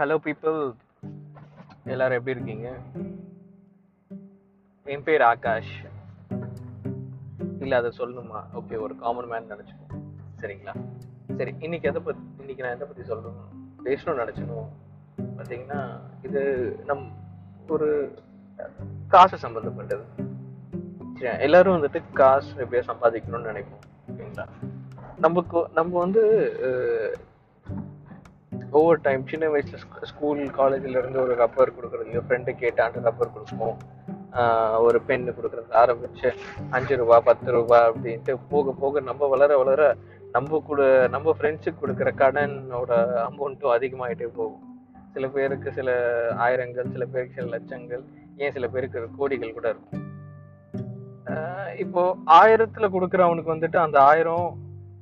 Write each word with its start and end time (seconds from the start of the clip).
Hello 0.00 0.16
people 0.24 0.58
எல்லாரும் 1.92 2.16
எப்படி 2.18 2.34
இருக்கீங்க? 2.36 2.68
என் 4.92 5.04
பேர் 5.06 5.22
ஆகாஷ். 5.30 5.74
இல்லை 7.64 7.74
அதை 7.78 7.90
சொல்லணுமா? 7.98 8.40
ஓகே 8.58 8.78
ஒரு 8.84 8.94
காமன் 9.02 9.28
மேன் 9.32 9.50
நினச்சிக்கணும் 9.52 10.06
சரிங்களா? 10.42 10.74
சரி 11.38 11.52
இன்னைக்கு 11.66 11.90
எதை 11.92 12.02
பற்றி 12.06 12.24
இன்னைக்கு 12.42 12.64
நான் 12.64 12.76
எதை 12.76 12.88
பற்றி 12.90 13.04
சொல்லணும்? 13.10 13.38
பேசணும்னு 13.86 14.22
நினச்சணும் 14.24 14.68
பார்த்தீங்கன்னா 15.36 15.80
இது 16.28 16.42
நம் 16.90 17.04
ஒரு 17.76 17.88
காசு 19.14 19.38
சம்மந்தப்பட்டது 19.46 20.04
சரி 21.18 21.32
எல்லாரும் 21.48 21.78
வந்துட்டு 21.78 22.02
காசு 22.22 22.52
எப்படியோ 22.64 22.84
சம்பாதிக்கணும்னு 22.92 23.50
நினைப்போம். 23.52 23.84
ஓகேங்களா 24.12 24.46
நமக்கு 25.26 25.66
நம்ம 25.80 25.98
வந்து 26.04 26.22
ஓவர் 28.70 29.00
டைம் 29.00 29.26
சின்ன 29.26 29.46
வயசுல 29.46 30.02
ஸ்கூல் 30.02 30.38
காலேஜ்ல 30.38 30.88
இருந்து 30.88 31.20
ஒரு 31.20 31.34
ரப்பர் 31.34 31.72
கொடுக்குறது 31.72 32.22
ஃப்ரெண்டு 32.28 32.54
கேட்டான்ட்டு 32.60 33.00
ரப்பர் 33.00 33.32
கொடுப்போம். 33.32 33.76
ஆஹ் 34.32 34.78
ஒரு 34.78 35.00
பென்னு 35.06 35.34
கொடுக்குறது 35.34 35.70
ஆரம்பிச்சு 35.70 36.34
அஞ்சு 36.70 36.96
ரூபா 36.96 37.20
பத்து 37.20 37.52
ரூபா 37.52 37.88
அப்படின்ட்டு 37.88 38.36
போக 38.48 38.72
போக 38.72 39.00
நம்ம 39.00 39.26
வளர 39.26 39.56
வளர 39.56 39.96
நம்ம 40.32 40.62
கூட 40.66 41.08
நம்ம 41.08 41.34
ஃப்ரெண்ட்ஸுக்கு 41.40 41.74
கொடுக்குற 41.82 42.10
கடனோட 42.16 42.90
அமௌண்ட்டும் 43.30 43.74
அதிகமாயிட்டே 43.78 44.26
போகும். 44.26 44.78
சில 45.12 45.28
பேருக்கு 45.28 45.72
சில 45.72 45.92
ஆயிரங்கள் 46.30 46.90
சில 46.90 47.04
பேருக்கு 47.04 47.42
சில 47.42 47.58
லட்சங்கள் 47.58 48.02
ஏன் 48.36 48.52
சில 48.52 48.68
பேருக்கு 48.68 49.08
கோடிகள் 49.18 49.52
கூட 49.52 49.68
இருக்கும். 49.68 50.12
ஆஹ் 51.24 51.78
இப்போ 51.78 52.16
ஆயிரத்துல 52.26 52.88
கொடுக்குறவனுக்கு 52.92 53.52
வந்துட்டு 53.56 53.76
அந்த 53.76 54.00
ஆயிரம் 54.00 54.58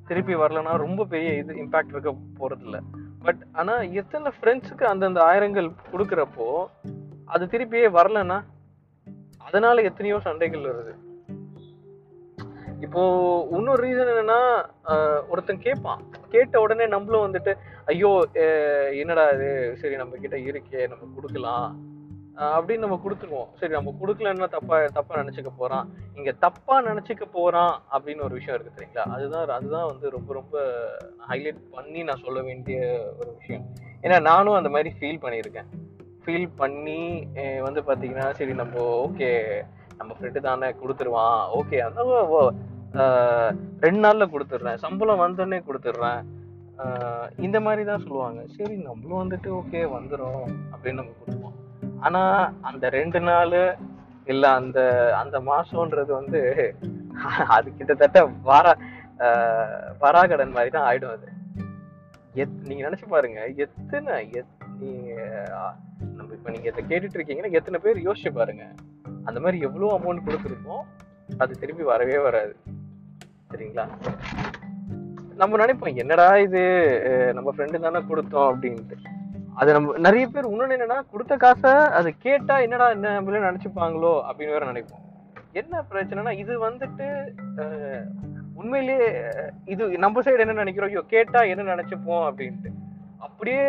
திருப்பி 0.06 0.34
வரலன்னா 0.34 0.76
ரொம்ப 0.76 1.04
பெரிய 1.04 1.32
இது 1.32 1.54
இம்பாக்ட் 1.54 1.88
இருக்க 1.88 2.14
போறது 2.38 2.80
பட் 3.24 3.42
ஆனா 3.60 3.74
எத்தனை 4.00 4.30
ஃப்ரெண்ட்ஸுக்கு 4.36 4.84
அந்தந்த 4.92 5.20
ஆயிரங்கள் 5.30 5.68
கொடுக்குறப்போ 5.92 6.46
அது 7.34 7.44
திருப்பியே 7.52 7.88
வரலன்னா 7.98 8.38
அதனால 9.48 9.82
எத்தனையோ 9.88 10.16
சண்டைகள் 10.26 10.68
வருது. 10.70 10.94
இப்போ 12.86 13.02
இன்னொரு 13.56 13.80
ரீசன் 13.84 14.10
என்னன்னா 14.12 14.40
ஒருத்தன் 15.32 15.64
கேட்பான் 15.66 16.02
கேட்ட 16.34 16.60
உடனே 16.64 16.86
நம்மளும் 16.94 17.24
வந்துட்டு 17.26 17.52
ஐயோ 17.92 18.10
என்னடா 19.02 19.24
இது? 19.36 19.50
சரி 19.80 19.96
நம்ம 20.02 20.16
கிட்ட 20.24 20.36
இருக்கே 20.50 20.82
நம்ம 20.92 21.08
கொடுக்கலாம். 21.16 21.68
அப்படின்னு 22.46 22.84
நம்ம 22.84 22.96
கொடுத்துருவோம் 23.04 23.48
சரி 23.60 23.72
நம்ம 23.76 23.94
கொடுக்கலன்னா 24.00 24.48
தப்பா 24.56 24.76
தப்பா 24.98 25.14
நினைச்சுக்க 25.20 25.50
போறான். 25.60 25.86
இங்க 26.18 26.32
தப்பா 26.44 26.74
நினைச்சுக்க 26.88 27.24
போறான் 27.36 27.74
அப்படின்னு 27.94 28.24
ஒரு 28.26 28.34
விஷயம் 28.38 28.56
இருக்கு 28.56 28.74
சரிங்களா 28.76 29.06
அதுதான் 29.14 29.54
அதுதான் 29.56 29.88
வந்து 29.92 30.06
ரொம்ப 30.16 30.32
ரொம்ப 30.38 30.62
ஹைலைட் 31.30 31.60
பண்ணி 31.76 32.02
நான் 32.10 32.24
சொல்ல 32.26 32.42
வேண்டிய 32.48 32.78
ஒரு 33.20 33.30
விஷயம். 33.40 33.66
ஏன்னா 34.04 34.18
நானும் 34.30 34.58
அந்த 34.60 34.72
மாதிரி 34.76 34.92
ஃபீல் 34.98 35.22
பண்ணியிருக்கேன். 35.24 35.70
ஃபீல் 36.24 36.48
பண்ணி 36.62 37.00
வந்து 37.66 37.82
பாத்தீங்கன்னா 37.90 38.28
சரி 38.40 38.54
நம்ம 38.62 38.86
ஓகே 39.04 39.30
நம்ம 40.00 40.10
ஃப்ரெண்டு 40.16 40.40
தானே 40.48 40.68
கொடுத்துருவான். 40.80 41.40
ஓகே 41.60 41.78
அந்த 41.88 42.00
ரெண்டு 43.86 44.00
நாள்ல 44.04 44.26
கொடுத்துட்றேன். 44.34 44.82
சம்பளம் 44.86 45.22
வந்தோடனே 45.24 45.60
கொடுத்துட்றேன். 45.68 46.20
இந்த 47.46 47.58
மாதிரி 47.64 47.82
தான் 47.88 48.04
சொல்லுவாங்க. 48.04 48.40
சரி 48.56 48.76
நம்மளும் 48.88 49.22
வந்துட்டு 49.22 49.48
ஓகே 49.60 49.80
வந்துடும் 49.96 50.44
அப்படின்னு 50.72 51.00
நம்ம 51.00 51.16
கொடுப்போம். 51.22 51.56
ஆனா 52.00 52.20
அந்த 52.60 52.88
ரெண்டு 52.88 53.20
நாள் 53.20 53.56
இல்ல 54.24 54.44
அந்த 54.50 54.78
அந்த 55.20 55.40
மாசம்ன்றது 55.40 56.12
வந்து 56.12 56.40
அது 57.56 57.68
கிட்டத்தட்ட 57.76 58.18
வார 58.48 58.76
வராகடன் 59.98 60.54
மாதிரி 60.56 60.70
தான் 60.70 60.86
ஆயிடும் 60.88 61.14
அது. 61.16 61.28
எத் 62.34 62.56
நீங்க 62.68 62.82
நினைச்சு 62.88 63.06
பாருங்க 63.08 63.40
எத்தனை 63.64 64.30
எத் 64.40 64.54
நீங்க 64.78 65.10
நம்ம 66.16 66.34
இப்ப 66.34 66.50
நீங்க 66.50 66.68
இதை 66.72 66.82
கேட்டுட்டு 66.90 67.16
இருக்கீங்கன்னா 67.18 67.50
எத்தனை 67.50 67.80
பேர் 67.84 68.04
யோசிச்சு 68.08 68.32
பாருங்க. 68.32 68.64
அந்த 69.24 69.40
மாதிரி 69.40 69.58
எவ்வளோ 69.60 69.98
அமௌண்ட் 69.98 70.26
கொடுத்துருக்கோம் 70.26 70.84
அது 71.38 71.58
திரும்பி 71.58 71.82
வரவே 71.82 72.18
வராது. 72.18 72.54
சரிங்களா? 73.50 73.86
நம்ம 75.34 75.56
நினைப்போம் 75.56 76.00
என்னடா 76.02 76.36
இது 76.36 76.62
நம்ம 77.34 77.52
ஃப்ரெண்டு 77.56 77.80
தானே 77.80 78.00
கொடுத்தோம் 78.08 78.48
அப்படின்ட்டு. 78.52 78.96
அது 79.60 79.70
நம்ம 79.76 79.98
நிறைய 80.06 80.24
பேர் 80.32 80.50
இன்னொன்னு 80.50 80.76
என்னன்னா 80.76 80.98
கொடுத்த 81.12 81.36
காசை 81.44 81.72
அதை 81.98 82.10
கேட்டா 82.26 82.56
என்னடா 82.64 82.86
என்ன 82.96 83.12
நம்மளே 83.16 83.44
நினைச்சுப்பாங்களோ 83.46 84.12
அப்படின்னு 84.28 84.54
வேற 84.56 84.66
நினைப்போம். 84.72 85.04
என்ன 85.60 85.82
பிரச்சனைனா 85.90 86.32
இது 86.42 86.54
வந்துட்டு 86.66 87.06
உண்மையிலேயே 88.60 89.08
இது 89.72 89.82
நம்ம 90.04 90.22
சைடு 90.26 90.44
என்ன 90.44 90.58
நினைக்கிறோம்? 90.62 90.90
ஐயோ 90.92 91.02
கேட்டா 91.14 91.40
என்ன 91.52 91.66
நினைச்சுப்போம் 91.72 92.24
அப்படின்ட்டு. 92.28 92.70
அப்படியே 93.26 93.64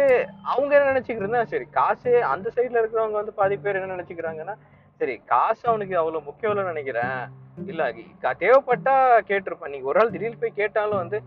அவங்க 0.54 0.72
என்ன 0.78 0.92
நினைச்சுக்கிறதுனா 0.92 1.42
சரி 1.54 1.66
காசு 1.80 2.12
அந்த 2.34 2.48
சைடுல 2.56 2.82
இருக்கிறவங்க 2.82 3.20
வந்து 3.22 3.38
பாதி 3.40 3.58
பேர் 3.64 3.80
என்ன 3.80 3.94
நினைச்சுக்கிறாங்கன்னா 3.96 4.56
சரி 5.02 5.16
காசு 5.34 5.64
அவனுக்கு 5.72 5.96
அவ்வளவு 6.02 6.28
முக்கியம் 6.30 6.52
இல்லைன்னு 6.54 6.74
நினைக்கிறேன். 6.74 7.20
இல்ல 7.72 7.84
தேவைப்பட்டா 8.44 8.96
கேட்டிருப்பான். 9.30 9.74
நீ 9.76 9.80
ஒரு 9.90 10.00
ஆள் 10.02 10.14
திடீர்னு 10.16 10.42
போய் 10.44 10.60
கேட்டாலும் 10.62 11.02
வந்து 11.04 11.20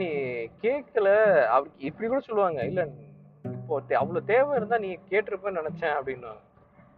நீ 0.00 0.08
கேட்கல. 0.64 1.08
அவருக்கு 1.54 1.86
இப்படி 1.90 2.08
கூட 2.08 2.22
சொல்லுவாங்க. 2.28 2.60
இல்ல 2.70 2.82
இப்போ 3.68 3.82
அவ்வளோ 3.88 4.24
தேவை 4.24 4.56
இருந்தால் 4.56 4.80
நீ 4.80 4.96
கேட்டிருப்பேன்னு 5.10 5.60
நினச்சேன் 5.60 5.92
அப்படின்னு 6.04 6.26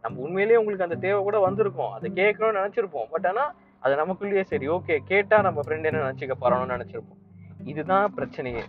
நம்ம 0.02 0.20
உண்மையிலேயே 0.20 0.56
உங்களுக்கு 0.56 0.84
அந்த 0.84 0.96
தேவை 0.96 1.22
கூட 1.22 1.38
வந்திருக்கும். 1.38 1.92
அதை 1.92 2.10
கேட்கணும்னு 2.10 2.60
நினச்சிருப்போம். 2.60 3.10
பட் 3.10 3.26
ஆனால் 3.26 3.54
அது 3.80 3.96
நமக்குள்ளேயே 3.96 4.42
சரி 4.42 4.68
ஓகே 4.68 4.98
கேட்டால் 5.04 5.42
நம்ம 5.42 5.60
ஃப்ரெண்ட் 5.60 5.84
என்ன 5.84 6.12
நினச்சிக்க 6.12 6.32
போகிறோம்னு 6.40 6.80
நினச்சிருப்போம். 6.80 7.18
இதுதான் 7.64 8.14
பிரச்சனையே. 8.16 8.62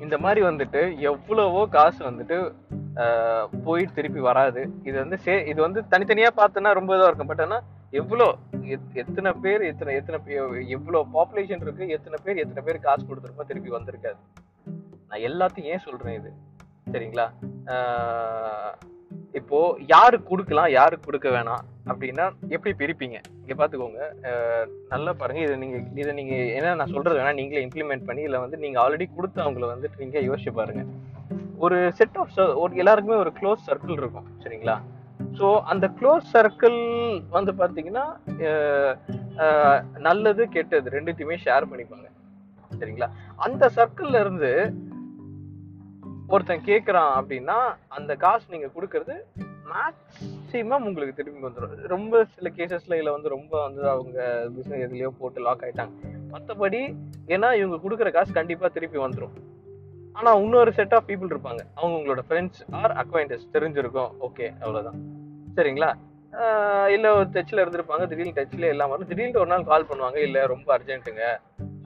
இந்த 0.00 0.18
மாதிரி 0.18 0.46
வந்துட்டு 0.46 0.98
எவ்வளவோ 0.98 1.66
காசு 1.66 2.10
வந்துட்டு 2.10 2.52
போய் 3.64 3.84
திருப்பி 3.84 4.20
வராது. 4.20 4.70
இது 4.82 4.98
வந்து 4.98 5.18
சே 5.18 5.44
இது 5.44 5.60
வந்து 5.60 5.88
தனித்தனியாக 5.88 6.46
பார்த்தோன்னா 6.46 6.72
ரொம்ப 6.72 6.96
இதாக 6.96 7.04
இருக்கும். 7.04 7.26
பட் 7.26 7.40
ஆனால் 7.40 7.62
எவ்வளோ 7.90 8.34
எத்- 8.52 8.92
எத்தனை 8.92 9.32
பேர் 9.32 9.60
எத்தனை 9.60 9.94
எத்தனை 9.94 10.20
எவ்வளோ 10.68 11.06
பாப்புலேஷன் 11.14 11.60
இருக்குது 11.60 11.88
எத்தனை 11.88 12.18
பேர் 12.24 12.36
எத்தனை 12.36 12.62
பேர் 12.62 12.78
காசு 12.78 13.06
கொடுத்துருப்போம் 13.06 13.46
திருப்பி 13.46 13.70
வந்திருக்காது. 13.70 14.16
நான் 15.08 15.24
எல்லாத்தையும் 15.28 15.70
ஏன் 15.72 15.84
சொல்றேன் 15.86 16.16
இது? 16.20 16.30
சரிங்களா? 16.92 17.26
இப்போ 19.38 19.58
யாரு 19.92 20.16
கொடுக்கலாம் 20.28 20.70
யாருக்கு 20.76 21.06
கொடுக்க 21.06 21.28
வேணாம் 21.34 21.64
அப்படின்னா 21.90 22.24
எப்படி 22.54 22.72
பிரிப்பீங்க? 22.80 23.16
இங்க 23.42 23.54
பாத்துக்கோங்க. 23.60 24.00
நல்லா 24.92 25.12
பாருங்க. 25.20 25.40
இதை 25.46 25.56
நீங்க 25.62 25.78
இதை 26.02 26.12
நீங்க 26.18 26.34
என்ன 26.58 26.74
நான் 26.80 26.94
சொல்றது 26.94 27.18
வேணா 27.20 27.32
நீங்களே 27.40 27.64
இம்ப்ளிமெண்ட் 27.66 28.06
பண்ணி 28.08 28.22
இல்லை 28.28 28.40
வந்து 28.44 28.58
நீங்க 28.64 28.78
ஆல்ரெடி 28.84 29.06
கொடுத்தவங்கள 29.16 29.68
வந்துட்டு 29.72 30.02
நீங்க 30.04 30.20
யோசிச்சு 30.28 30.52
பாருங்க. 30.60 30.84
ஒரு 31.66 31.78
செட் 31.98 32.18
ஆஃப் 32.22 32.36
ஒரு 32.64 32.72
எல்லாருக்குமே 32.82 33.18
ஒரு 33.24 33.32
க்ளோஸ் 33.38 33.66
சர்க்கிள் 33.68 34.00
இருக்கும் 34.02 34.28
சரிங்களா? 34.44 34.76
ஸோ 35.38 35.46
அந்த 35.72 35.86
க்ளோஸ் 36.00 36.26
சர்க்கிள் 36.34 36.78
வந்து 37.36 37.52
பார்த்தீங்கன்னா 37.62 38.04
நல்லது 40.08 40.42
கெட்டது 40.56 40.94
ரெண்டுத்தையுமே 40.96 41.38
ஷேர் 41.46 41.70
பண்ணிப்பாங்க. 41.70 42.06
சரிங்களா? 42.70 43.08
அந்த 43.46 43.64
சர்க்கிள்ல 43.78 44.20
இருந்து 44.24 44.50
ஒருத்தன் 46.32 46.66
கேட்குறான் 46.70 47.12
அப்படின்னா 47.18 47.58
அந்த 47.98 48.12
காசு 48.24 48.46
நீங்கள் 48.54 48.74
கொடுக்கறது 48.76 49.14
மேக்ஸிமம் 49.70 50.86
உங்களுக்கு 50.88 51.18
திரும்பி 51.18 51.46
வந்துடும் 51.46 51.86
ரொம்ப 51.94 52.24
சில 52.34 52.50
கேசஸில் 52.56 52.96
இதில் 52.98 53.14
வந்து 53.14 53.34
ரொம்ப 53.36 53.52
வந்து 53.66 53.82
அவங்க 53.94 54.18
பிஸ்னஸ் 54.56 54.84
எதுலேயோ 54.86 55.10
போட்டு 55.20 55.44
லாக் 55.46 55.64
ஆகிட்டாங்க 55.66 55.94
மற்றபடி 56.32 56.82
ஏன்னா 57.34 57.50
இவங்க 57.60 57.78
கொடுக்குற 57.84 58.10
காசு 58.16 58.32
கண்டிப்பாக 58.38 58.72
திருப்பி 58.76 58.98
வந்துடும் 59.04 59.36
ஆனால் 60.18 60.38
இன்னொரு 60.42 60.70
செட் 60.76 60.94
ஆஃப் 60.96 61.08
பீப்புள் 61.08 61.32
இருப்பாங்க. 61.32 61.62
அவங்க 61.78 61.96
உங்களோட 61.98 62.22
ஃப்ரெண்ட்ஸ் 62.28 62.62
ஆர் 62.78 62.94
அக்வைண்டஸ் 63.02 63.44
தெரிஞ்சிருக்கும். 63.54 64.12
ஓகே 64.26 64.46
அவ்வளோதான் 64.62 64.98
சரிங்களா? 65.56 65.90
இல்லை 66.94 67.10
ஒரு 67.18 67.28
டச்சில் 67.34 67.62
இருந்திருப்பாங்க. 67.62 68.04
திடீர்னு 68.10 68.36
டச்சில் 68.38 68.70
எல்லாம் 68.72 68.90
வரும் 68.92 69.10
திடீர்னு 69.10 69.42
ஒரு 69.42 69.50
நாள் 69.52 69.68
கால் 69.70 69.88
பண்ணுவாங்க. 69.90 70.18
இல்லை 70.26 70.40
ரொம்ப 70.54 70.68
அர்ஜென்ட்டுங்க 70.76 71.24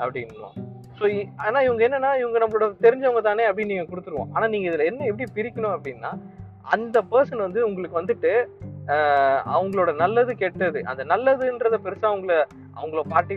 அப்படின்னுவோம் 0.02 0.56
ஸோ 1.02 1.08
ஆனால் 1.44 1.64
இவங்க 1.66 1.82
என்னன்னா 1.88 2.10
இவங்க 2.22 2.38
நம்மளோட 2.42 2.66
தெரிஞ்சவங்க 2.84 3.20
தானே 3.28 3.44
அப்படின்னு 3.50 3.72
நீங்க 3.74 3.86
கொடுத்துருவோம். 3.92 4.28
ஆனால் 4.34 4.50
நீங்க 4.54 4.66
இதில் 4.70 4.88
என்ன 4.90 5.06
எப்படி 5.10 5.26
பிரிக்கணும் 5.36 5.74
அப்படின்னா 5.76 6.10
அந்த 6.74 6.96
பர்சன் 7.12 7.44
வந்து 7.46 7.60
உங்களுக்கு 7.68 8.00
வந்துட்டு 8.00 8.32
அவங்களோட 9.54 9.90
நல்லது 10.02 10.32
கெட்டது 10.42 10.80
அந்த 10.90 11.02
நல்லதுன்றத 11.12 11.76
பெருசா 11.86 12.06
அவங்கள 12.12 12.34
அவங்கள 12.78 13.00
பார்ட்டி 13.14 13.36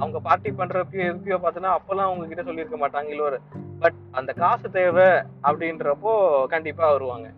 அவங்க 0.00 0.18
பார்ட்டி 0.28 0.50
பண்றப்பயோ 0.60 1.04
எதுக்கையோ 1.10 1.38
பார்த்தோன்னா 1.42 1.72
அப்பெல்லாம் 1.76 2.08
அவங்க 2.08 2.24
கிட்ட 2.30 2.42
சொல்லியிருக்க 2.48 2.78
மாட்டாங்க 2.84 3.12
இல்லை 3.14 3.26
ஒரு 3.26 3.38
பட் 3.82 3.98
அந்த 4.20 4.30
காசு 4.42 4.70
தேவை 4.78 5.08
அப்படின்றப்போ 5.48 6.14
கண்டிப்பா 6.54 6.86
வருவாங்க. 6.92 7.28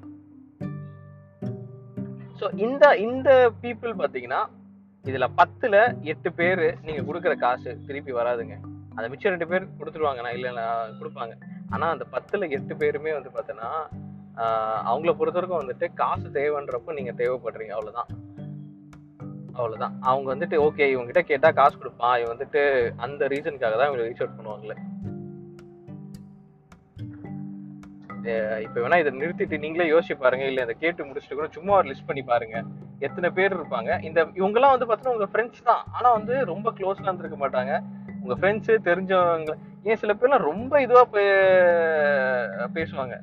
ஸோ 2.41 2.49
இந்த 2.67 2.95
இந்த 3.09 3.31
பீப்புள் 3.65 3.95
பார்த்தீங்கன்னா 4.03 4.41
இதுல 5.05 5.29
பத்துல 5.43 5.77
எட்டு 6.13 6.33
பேர் 6.41 6.67
நீங்க 6.87 7.03
கொடுக்குற 7.03 7.35
காசு 7.45 7.73
திருப்பி 7.87 8.13
வராதுங்க. 8.13 8.57
அந்த 8.97 9.07
மிச்சம் 9.13 9.33
ரெண்டு 9.35 9.49
பேர் 9.53 9.69
கொடுத்துருவாங்க. 9.79 10.21
நான் 10.27 10.37
இல்ல 10.39 10.51
நான் 10.61 10.97
கொடுப்பாங்க. 11.01 11.35
ஆனா 11.71 11.87
அந்த 11.95 12.07
பத்துல 12.15 12.49
எட்டு 12.59 12.77
பேருமே 12.83 13.13
வந்து 13.19 13.33
பார்த்தோன்னா 13.37 13.71
அவங்கள 14.91 15.11
பொறுத்தவரைக்கும் 15.19 15.63
வந்துட்டு 15.63 15.87
காசு 16.01 16.29
தேவைன்றப்போ 16.39 16.93
நீங்க 16.99 17.13
தேவைப்படுறீங்க. 17.23 17.75
அவ்வளவுதான். 17.79 18.11
அவ்வளவுதான். 19.59 19.95
அவங்க 20.11 20.29
வந்துட்டு 20.35 20.57
ஓகே 20.67 20.87
இவங்ககிட்ட 20.95 21.23
கேட்டால் 21.23 21.33
கேட்டா 21.33 21.51
காசு 21.61 21.77
கொடுப்பான். 21.79 22.19
இவன் 22.21 22.35
வந்துட்டு 22.35 22.63
அந்த 23.07 23.29
ரீசனுக்காக 23.35 23.77
தான் 23.81 23.89
இவங்க 23.91 24.05
ரீச் 24.09 24.23
அவுட் 24.25 24.39
பண்ணுவாங்களே 24.41 24.77
இப்போ 28.29 28.61
இப்ப 28.65 28.77
வேணா 28.83 28.97
இதை 29.01 29.11
நிறுத்திட்டு 29.21 29.57
நீங்களே 29.63 29.85
யோசிச்சு 29.91 30.15
பாருங்க. 30.23 30.45
இல்ல 30.51 30.63
இதை 30.67 30.75
கேட்டு 30.79 31.05
முடிச்சுட்டு 31.05 31.37
கூட 31.41 31.49
சும்மா 31.57 31.73
ஒரு 31.77 31.89
லிஸ்ட் 31.91 32.09
பண்ணி 32.09 32.23
பாருங்க. 32.31 32.57
எத்தனை 32.99 33.29
பேர் 33.37 33.55
இருப்பாங்க. 33.59 33.91
இந்த 34.09 34.21
இவங்கெல்லாம் 34.41 34.75
வந்து 34.75 34.89
பார்த்தீங்கன்னா 34.89 35.17
உங்க 35.17 35.29
ஃப்ரெண்ட்ஸ் 35.33 35.69
தான். 35.71 35.83
ஆனா 35.93 36.09
வந்து 36.13 36.35
ரொம்ப 36.53 36.73
க்ளோஸ்லாம் 36.79 37.09
இருந்திருக்க 37.11 37.39
மாட்டாங்க. 37.43 37.73
உங்க 38.27 38.35
ஃப்ரெண்ட்ஸு 38.35 38.79
தெரிஞ்சவங்க. 38.85 39.53
ஏன் 39.83 39.97
சில 39.97 40.15
பேர்லாம் 40.15 40.39
ரொம்ப 40.39 40.83
இதுவா 40.83 41.07
பே- 41.13 42.69
பேசுவாங்க. 42.75 43.21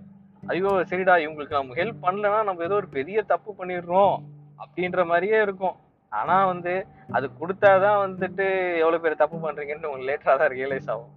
ஐயோ 0.48 0.68
சரிடா 0.68 1.28
இவங்களுக்கு 1.28 1.50
நம்ம 1.50 1.74
ஹெல்ப் 1.74 1.96
பண்ணலன்னா 2.02 2.44
நம்ம 2.44 2.64
ஏதோ 2.64 2.74
ஒரு 2.74 2.88
பெரிய 2.88 3.22
தப்பு 3.22 3.56
பண்ணிடுறோம் 3.58 4.18
அப்படின்ற 4.58 5.06
மாதிரியே 5.06 5.42
இருக்கும். 5.42 5.76
ஆனா 6.10 6.46
வந்து 6.46 6.86
அது 7.12 7.28
கொடுத்தாதான் 7.28 8.02
வந்துட்டு 8.06 8.78
எவ்வளவு 8.78 9.00
பேர் 9.02 9.16
தப்பு 9.16 9.38
பண்றீங்கன்னு 9.38 9.86
உங்களுக்கு 9.86 10.30
லேட்டரா 10.30 10.38
தான் 10.38 10.50
ரியலைஸ் 10.50 10.90
ஆகும். 10.90 11.10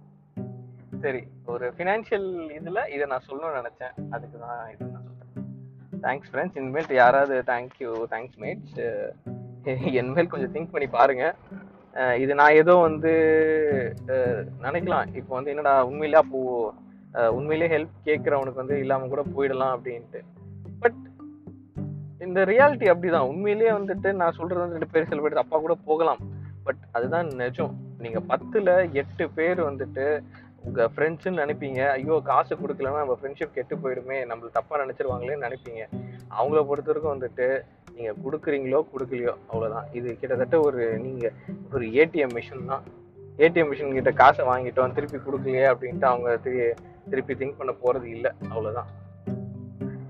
சரி 1.01 1.27
ஒரு 1.45 1.73
ஃபினான்ஷியல் 1.77 2.47
இதுல 2.47 2.89
இதை 2.89 3.05
நான் 3.07 3.21
சொல்லணும்னு 3.29 3.57
நினைச்சேன். 3.57 4.07
அதுக்கு 4.09 4.39
தான் 4.39 4.71
இது 4.71 4.85
நான் 4.85 5.03
சொல்றேன். 5.03 5.41
தேங்க்ஸ் 6.01 6.35
ஃப்ரெண்ட்ஸ் 6.35 6.57
இனிமேல் 6.57 6.85
யாராவது 6.89 7.43
தேங்க்யூ 7.45 8.03
தேங்க்ஸ் 8.09 8.37
மேட்ஸ் 8.39 9.11
என்மேல் 9.93 10.27
கொஞ்சம் 10.27 10.53
திங்க் 10.53 10.71
பண்ணி 10.71 10.87
பாருங்க. 10.87 11.35
இது 12.21 12.33
நான் 12.39 12.57
ஏதோ 12.61 12.73
வந்து 12.75 13.11
நினைக்கலாம். 14.65 15.07
இப்போ 15.19 15.31
வந்து 15.35 15.51
என்னடா 15.53 15.73
உண்மையிலே 15.89 16.19
அப்போ 16.23 16.39
உண்மையிலே 17.37 17.67
ஹெல்ப் 17.75 17.93
கேட்குறவனுக்கு 18.05 18.61
வந்து 18.61 18.75
இல்லாம 18.79 19.07
கூட 19.07 19.21
போயிடலாம் 19.35 19.75
அப்படின்ட்டு. 19.77 20.19
பட் 20.79 20.99
இந்த 22.25 22.39
ரியாலிட்டி 22.51 22.87
அப்படிதான். 22.93 23.29
உண்மையிலேயே 23.31 23.71
வந்துட்டு 23.71 24.11
நான் 24.21 24.37
சொல்றது 24.39 24.61
வந்து 24.61 24.77
ரெண்டு 24.77 24.93
பேர் 24.93 25.09
சில 25.11 25.21
பேர் 25.21 25.61
கூட 25.65 25.75
போகலாம். 25.89 26.21
பட் 26.67 26.81
அதுதான் 26.91 27.27
நிஜம். 27.41 27.73
நீங்க 28.03 28.19
பத்துல 28.31 28.69
எட்டு 29.01 29.25
பேர் 29.37 29.59
வந்துட்டு 29.69 30.05
உங்க 30.65 30.89
ஃப்ரெண்ட்ஸ்ன்னு 30.95 31.41
நினைப்பீங்க. 31.43 31.81
ஐயோ 31.97 32.15
காசு 32.29 32.53
கொடுக்கலன்னா 32.55 33.01
நம்ம 33.03 33.17
ஃப்ரெண்ட்ஷிப் 33.21 33.55
கெட்டு 33.57 33.75
போயிடுமே. 33.75 34.17
நம்மள 34.31 34.49
தப்பா 34.57 34.75
நினைச்சிருவாங்களேன்னு 34.83 35.47
நினைப்பீங்க. 35.47 35.83
அவங்கள 36.39 36.61
பொறுத்த 36.69 36.91
வரைக்கும் 36.91 37.15
வந்துட்டு 37.15 37.47
நீங்கள் 37.97 38.15
கொடுக்குறீங்களோ 38.23 38.85
கொடுக்கலையோ 38.85 39.33
அவ்வளோதான் 39.53 39.95
இது 39.95 40.17
கிட்டத்தட்ட 40.19 40.59
ஒரு 40.59 40.99
நீங்கள் 40.99 41.33
ஒரு 41.73 41.85
ஏடிஎம் 41.85 42.35
மிஷின் 42.35 42.65
தான். 42.65 42.83
ஏடிஎம் 43.37 43.69
மிஷின் 43.71 43.93
கிட்ட 43.93 44.11
காசை 44.11 44.45
வாங்கிட்டோம் 44.45 44.91
திருப்பி 44.91 45.17
கொடுக்கலையே 45.17 45.75
அப்படின்ட்டு 45.75 46.05
அவங்க 46.05 46.39
திரு- 46.43 46.73
திருப்பி 47.09 47.33
திங்க் 47.33 47.57
பண்ண 47.57 47.73
போகிறது 47.73 48.09
இல்லை. 48.09 48.31
அவ்வளோதான் 48.55 48.85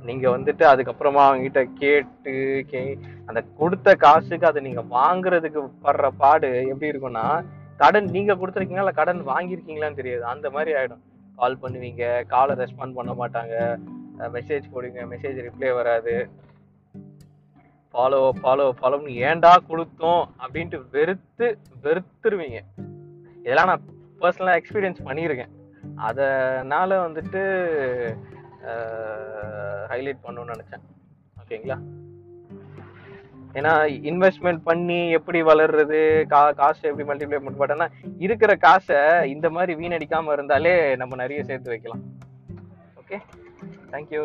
நீங்கள் 0.04 0.42
வந்துட்டு 0.42 0.66
அதுக்கப்புறமா 0.74 1.22
அவங்ககிட்ட 1.28 1.70
கேட்டு 1.74 2.64
கே 2.68 2.98
அந்த 3.26 3.44
கொடுத்த 3.58 3.96
காசுக்கு 3.96 4.48
அதை 4.48 4.62
நீங்கள் 4.62 4.84
வாங்குறதுக்கு 4.84 5.72
படுற 5.84 6.10
பாடு 6.18 6.68
எப்படி 6.68 6.92
இருக்கும்னா 6.92 7.46
கடன் 7.78 8.06
நீங்கள் 8.06 8.36
கொடுத்துருக்கீங்களா 8.36 8.78
இல்லை 8.78 8.94
கடன் 8.94 9.28
வாங்கியிருக்கீங்களான்னு 9.28 9.96
தெரியாது. 9.96 10.24
அந்த 10.24 10.50
மாதிரி 10.50 10.74
ஆகிடும் 10.74 11.02
கால் 11.36 11.58
பண்ணுவீங்க 11.62 12.26
காலை 12.26 12.56
ரெஸ்பாண்ட் 12.56 12.94
பண்ண 12.94 13.14
மாட்டாங்க. 13.14 13.78
மெசேஜ் 14.20 14.64
போடுவீங்க 14.74 15.06
மெசேஜ் 15.10 15.50
ரிப்ளை 15.50 15.74
வராது. 15.74 16.30
ஃபாலோ 17.94 18.22
ஃபாலோ 18.42 18.66
ஃபாலோன்னு 18.80 19.14
ஏன்டா 19.28 19.52
கொடுத்தோம் 19.70 20.24
அப்படின்ட்டு 20.44 20.80
வெறுத்து 20.96 21.48
வெறுத்துருவீங்க. 21.86 22.60
இதெல்லாம் 23.44 23.70
நான் 23.72 23.86
பர்சனலாக 24.22 24.60
எக்ஸ்பீரியன்ஸ் 24.62 25.06
பண்ணியிருக்கேன். 25.08 25.54
அதனால் 26.08 27.04
வந்துட்டு 27.06 27.42
ஹைலைட் 29.92 30.26
பண்ணணும்னு 30.26 30.56
நினச்சேன். 30.56 30.84
ஓகேங்களா? 31.42 31.78
ஏன்னா 33.58 33.74
இன்வெஸ்ட்மெண்ட் 34.10 34.62
பண்ணி 34.70 34.98
எப்படி 35.18 35.40
வளர்றது 35.50 36.00
கா 36.34 36.42
காசு 36.60 36.84
எப்படி 36.90 37.06
மல்டிப்ளை 37.10 37.40
பண்ண 37.44 37.58
மாட்டோம்னா 37.62 37.88
இருக்கிற 38.26 38.52
காசை 38.66 39.00
இந்த 39.36 39.48
மாதிரி 39.56 39.74
வீணடிக்காமல் 39.82 40.36
இருந்தாலே 40.38 40.74
நம்ம 41.02 41.16
நிறைய 41.24 41.40
சேர்த்து 41.50 41.74
வைக்கலாம். 41.74 42.04
ஓகே? 43.02 43.20
தேங்க்யூ 43.94 44.24